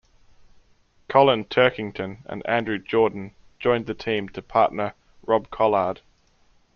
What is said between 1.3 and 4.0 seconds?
Turkington and Andrew Jordan joined the